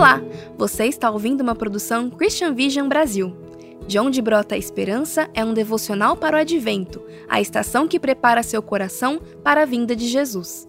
Olá, 0.00 0.18
você 0.56 0.86
está 0.86 1.10
ouvindo 1.10 1.42
uma 1.42 1.54
produção 1.54 2.08
Christian 2.08 2.54
Vision 2.54 2.88
Brasil. 2.88 3.36
De 3.86 3.98
onde 3.98 4.22
brota 4.22 4.54
a 4.54 4.58
esperança 4.58 5.28
é 5.34 5.44
um 5.44 5.52
devocional 5.52 6.16
para 6.16 6.38
o 6.38 6.40
advento, 6.40 7.04
a 7.28 7.38
estação 7.38 7.86
que 7.86 8.00
prepara 8.00 8.42
seu 8.42 8.62
coração 8.62 9.20
para 9.44 9.60
a 9.60 9.66
vinda 9.66 9.94
de 9.94 10.08
Jesus. 10.08 10.66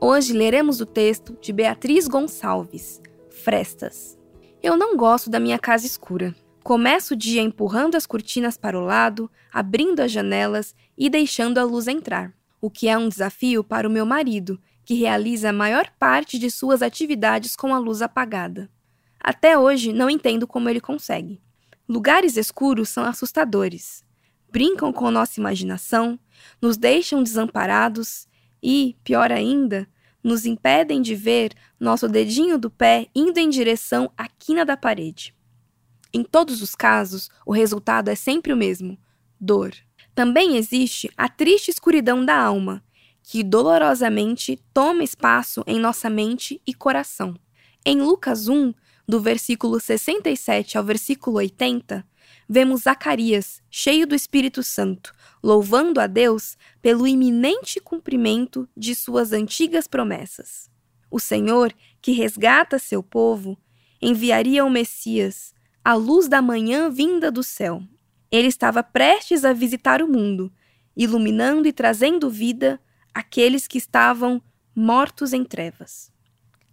Hoje 0.00 0.32
leremos 0.32 0.80
o 0.80 0.86
texto 0.86 1.36
de 1.40 1.52
Beatriz 1.52 2.06
Gonçalves, 2.06 3.02
Frestas. 3.28 4.16
Eu 4.62 4.76
não 4.76 4.96
gosto 4.96 5.28
da 5.28 5.40
minha 5.40 5.58
casa 5.58 5.84
escura. 5.84 6.32
Começo 6.62 7.14
o 7.14 7.16
dia 7.16 7.42
empurrando 7.42 7.96
as 7.96 8.06
cortinas 8.06 8.56
para 8.56 8.78
o 8.78 8.84
lado, 8.84 9.28
abrindo 9.52 9.98
as 9.98 10.12
janelas 10.12 10.76
e 10.96 11.10
deixando 11.10 11.58
a 11.58 11.64
luz 11.64 11.88
entrar, 11.88 12.32
o 12.62 12.70
que 12.70 12.88
é 12.88 12.96
um 12.96 13.08
desafio 13.08 13.64
para 13.64 13.88
o 13.88 13.90
meu 13.90 14.06
marido, 14.06 14.58
que 14.84 14.94
realiza 14.94 15.50
a 15.50 15.52
maior 15.52 15.90
parte 15.98 16.38
de 16.38 16.48
suas 16.48 16.80
atividades 16.80 17.56
com 17.56 17.74
a 17.74 17.78
luz 17.78 18.00
apagada. 18.00 18.70
Até 19.20 19.58
hoje 19.58 19.92
não 19.92 20.08
entendo 20.08 20.46
como 20.46 20.68
ele 20.68 20.80
consegue. 20.80 21.42
Lugares 21.88 22.36
escuros 22.36 22.88
são 22.88 23.04
assustadores. 23.04 24.04
Brincam 24.48 24.92
com 24.92 25.10
nossa 25.10 25.40
imaginação, 25.40 26.18
nos 26.60 26.76
deixam 26.76 27.20
desamparados 27.22 28.28
e, 28.62 28.96
pior 29.02 29.32
ainda, 29.32 29.88
nos 30.22 30.46
impedem 30.46 31.02
de 31.02 31.16
ver 31.16 31.52
nosso 31.80 32.08
dedinho 32.08 32.56
do 32.58 32.70
pé 32.70 33.08
indo 33.12 33.38
em 33.38 33.50
direção 33.50 34.12
à 34.16 34.28
quina 34.28 34.64
da 34.64 34.76
parede. 34.76 35.34
Em 36.14 36.22
todos 36.22 36.62
os 36.62 36.76
casos, 36.76 37.28
o 37.44 37.52
resultado 37.52 38.08
é 38.08 38.14
sempre 38.14 38.52
o 38.52 38.56
mesmo: 38.56 38.96
dor. 39.40 39.72
Também 40.14 40.56
existe 40.56 41.10
a 41.16 41.28
triste 41.28 41.70
escuridão 41.70 42.24
da 42.24 42.36
alma, 42.36 42.82
que 43.22 43.42
dolorosamente 43.42 44.60
toma 44.74 45.02
espaço 45.02 45.62
em 45.66 45.78
nossa 45.78 46.10
mente 46.10 46.60
e 46.66 46.74
coração. 46.74 47.34
Em 47.84 48.00
Lucas 48.00 48.48
1, 48.48 48.74
do 49.08 49.20
versículo 49.20 49.80
67 49.80 50.76
ao 50.76 50.84
versículo 50.84 51.36
80, 51.38 52.06
vemos 52.48 52.82
Zacarias, 52.82 53.62
cheio 53.70 54.06
do 54.06 54.14
Espírito 54.14 54.62
Santo, 54.62 55.14
louvando 55.42 56.00
a 56.00 56.06
Deus 56.06 56.56
pelo 56.80 57.06
iminente 57.06 57.80
cumprimento 57.80 58.68
de 58.76 58.94
suas 58.94 59.32
antigas 59.32 59.86
promessas. 59.86 60.70
O 61.10 61.18
Senhor, 61.18 61.72
que 62.00 62.12
resgata 62.12 62.78
seu 62.78 63.02
povo, 63.02 63.58
enviaria 64.00 64.64
o 64.64 64.70
Messias, 64.70 65.54
a 65.84 65.94
luz 65.94 66.28
da 66.28 66.40
manhã 66.40 66.90
vinda 66.90 67.30
do 67.30 67.42
céu. 67.42 67.82
Ele 68.32 68.48
estava 68.48 68.82
prestes 68.82 69.44
a 69.44 69.52
visitar 69.52 70.00
o 70.00 70.08
mundo, 70.08 70.50
iluminando 70.96 71.68
e 71.68 71.72
trazendo 71.72 72.30
vida 72.30 72.80
aqueles 73.12 73.68
que 73.68 73.76
estavam 73.76 74.40
mortos 74.74 75.34
em 75.34 75.44
trevas. 75.44 76.10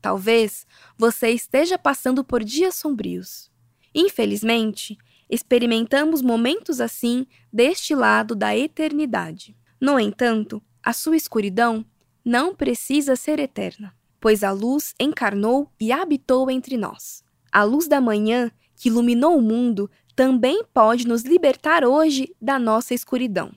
Talvez 0.01 0.65
você 0.97 1.31
esteja 1.31 1.77
passando 1.77 2.23
por 2.23 2.45
dias 2.45 2.75
sombrios. 2.75 3.51
Infelizmente, 3.93 4.97
experimentamos 5.29 6.21
momentos 6.21 6.79
assim 6.79 7.27
deste 7.51 7.93
lado 7.93 8.35
da 8.35 8.55
eternidade. 8.55 9.53
No 9.81 9.99
entanto, 9.99 10.63
a 10.81 10.93
sua 10.93 11.17
escuridão 11.17 11.85
não 12.23 12.55
precisa 12.55 13.17
ser 13.17 13.37
eterna, 13.37 13.93
pois 14.21 14.45
a 14.45 14.51
luz 14.51 14.93
encarnou 14.97 15.69
e 15.77 15.91
habitou 15.91 16.49
entre 16.49 16.77
nós. 16.77 17.21
A 17.51 17.63
luz 17.63 17.85
da 17.85 17.99
manhã 17.99 18.49
que 18.77 18.87
iluminou 18.87 19.37
o 19.37 19.41
mundo 19.41 19.91
também 20.19 20.65
pode 20.73 21.07
nos 21.07 21.23
libertar 21.23 21.85
hoje 21.85 22.35
da 22.41 22.59
nossa 22.59 22.93
escuridão 22.93 23.51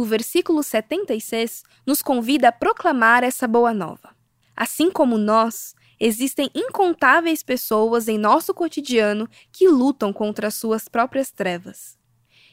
o 0.00 0.04
versículo 0.04 0.62
76 0.62 1.62
nos 1.86 2.00
convida 2.00 2.48
a 2.48 2.52
proclamar 2.52 3.22
essa 3.22 3.46
boa 3.46 3.74
nova. 3.74 4.16
Assim 4.56 4.90
como 4.90 5.18
nós, 5.18 5.74
existem 5.98 6.50
incontáveis 6.54 7.42
pessoas 7.42 8.08
em 8.08 8.16
nosso 8.16 8.54
cotidiano 8.54 9.28
que 9.52 9.68
lutam 9.68 10.10
contra 10.10 10.48
as 10.48 10.54
suas 10.54 10.88
próprias 10.88 11.30
trevas. 11.30 11.98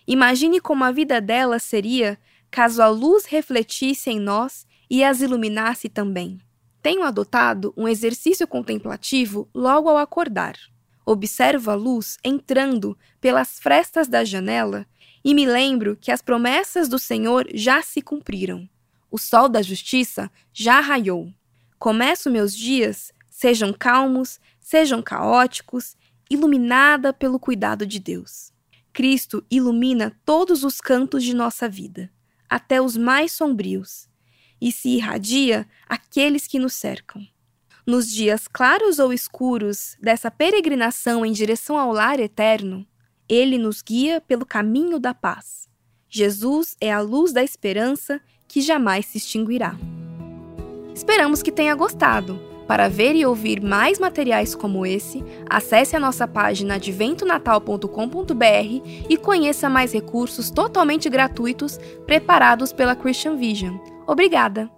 Imagine 0.06 0.60
como 0.60 0.84
a 0.84 0.92
vida 0.92 1.22
delas 1.22 1.64
seria 1.64 2.20
caso 2.52 2.82
a 2.82 2.88
luz 2.88 3.26
refletisse 3.26 4.10
em 4.10 4.20
nós 4.20 4.66
e 4.90 5.02
as 5.02 5.22
iluminasse 5.22 5.88
também. 5.88 6.40
Tenho 6.82 7.04
adotado 7.04 7.74
um 7.78 7.88
exercício 7.88 8.46
contemplativo 8.46 9.50
logo 9.54 9.88
ao 9.88 9.98
acordar. 9.98 10.58
Observo 11.10 11.72
a 11.72 11.74
luz 11.74 12.18
entrando 12.22 12.98
pelas 13.22 13.60
frestas 13.60 14.10
da 14.10 14.26
janela 14.26 14.86
e 15.24 15.34
me 15.34 15.46
lembro 15.46 15.96
que 15.96 16.12
as 16.12 16.22
promessas 16.22 16.90
do 16.90 17.00
Senhor 17.00 17.48
já 17.54 17.82
se 17.82 18.02
cumpriram. 18.02 18.70
O 19.10 19.18
sol 19.18 19.48
da 19.48 19.62
justiça 19.62 20.30
já 20.52 20.82
raiou. 20.82 21.32
Começo 21.80 22.30
meus 22.30 22.54
dias, 22.54 23.14
sejam 23.30 23.72
calmos, 23.72 24.38
sejam 24.60 25.02
caóticos, 25.02 25.96
iluminada 26.30 27.14
pelo 27.14 27.40
cuidado 27.40 27.86
de 27.86 28.00
Deus. 28.00 28.52
Cristo 28.92 29.46
ilumina 29.50 30.14
todos 30.26 30.66
os 30.66 30.82
cantos 30.82 31.24
de 31.24 31.34
nossa 31.34 31.70
vida, 31.70 32.12
até 32.50 32.82
os 32.82 32.98
mais 32.98 33.32
sombrios, 33.32 34.10
e 34.60 34.74
se 34.74 34.90
irradia 34.90 35.66
aqueles 35.88 36.46
que 36.46 36.60
nos 36.60 36.74
cercam. 36.74 37.26
Nos 37.88 38.12
dias 38.12 38.50
claros 38.50 39.00
ou 39.00 39.14
escuros 39.14 39.96
dessa 40.02 40.30
peregrinação 40.30 41.26
em 41.26 41.32
direção 41.32 41.78
ao 41.78 41.94
lar 41.94 42.20
eterno, 42.20 42.86
ele 43.30 43.58
nos 43.58 43.82
guia 43.82 44.20
pelo 44.20 44.46
caminho 44.46 45.00
da 45.00 45.14
paz. 45.14 45.70
Jesus 46.10 46.76
é 46.82 46.92
a 46.92 47.00
luz 47.00 47.32
da 47.32 47.42
esperança 47.42 48.20
que 48.46 48.60
jamais 48.60 49.06
se 49.06 49.18
extinguirá. 49.18 49.74
Esperamos 50.94 51.42
que 51.42 51.50
tenha 51.50 51.74
gostado. 51.76 52.38
Para 52.68 52.90
ver 52.90 53.16
e 53.16 53.26
ouvir 53.26 53.62
mais 53.62 54.00
materiais 54.00 54.54
como 54.54 54.86
esse, 54.86 55.24
acesse 55.50 55.96
a 55.96 56.00
nossa 56.00 56.28
página 56.28 56.76
adventonatal.com.br 56.76 59.06
e 59.10 59.16
conheça 59.16 59.70
mais 59.70 59.94
recursos 59.94 60.52
totalmente 60.52 61.10
gratuitos 61.10 61.80
preparados 62.06 62.74
pela 62.74 62.98
Christian 62.98 63.38
Vision. 63.38 63.78
Obrigada! 64.06 64.77